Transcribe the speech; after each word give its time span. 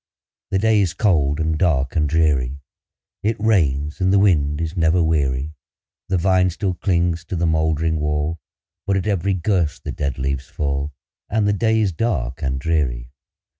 The 0.49 0.57
day 0.57 0.81
is 0.81 0.95
cold, 0.95 1.39
and 1.39 1.59
dark, 1.59 1.95
and 1.95 2.09
dreary; 2.09 2.59
It 3.21 3.39
rains, 3.39 4.01
and 4.01 4.11
the 4.11 4.17
wind 4.17 4.59
is 4.59 4.75
never 4.75 5.03
weary; 5.03 5.53
The 6.09 6.17
vine 6.17 6.49
still 6.49 6.73
clings 6.73 7.23
to 7.25 7.35
the 7.35 7.45
moldering 7.45 7.99
wall, 7.99 8.39
But 8.87 8.97
at 8.97 9.05
every 9.05 9.35
gust 9.35 9.83
the 9.83 9.91
dead 9.91 10.17
leaves 10.17 10.47
fall, 10.47 10.91
And 11.29 11.47
the 11.47 11.53
day 11.53 11.81
is 11.81 11.91
dark 11.91 12.41
and 12.41 12.59
dreary. 12.59 13.11